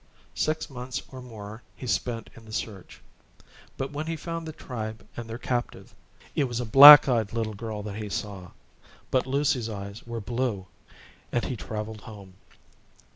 [0.33, 3.03] Six months or more he spent in the search;
[3.77, 5.93] but when he found the tribe and their captive,
[6.35, 8.49] it was a black eyed little girl that he saw;
[9.11, 10.65] but Lucy's eyes were blue,
[11.31, 12.33] and he travelled home.